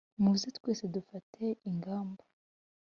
muze 0.21 0.47
twese 0.57 0.83
dufate 0.95 1.43
ingamba 1.69 2.23